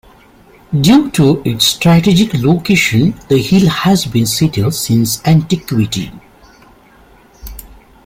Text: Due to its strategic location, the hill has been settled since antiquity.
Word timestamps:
Due 0.81 1.11
to 1.11 1.43
its 1.45 1.65
strategic 1.67 2.33
location, 2.41 3.13
the 3.29 3.39
hill 3.39 3.69
has 3.69 4.03
been 4.05 4.25
settled 4.25 4.73
since 4.73 5.23
antiquity. 5.27 6.11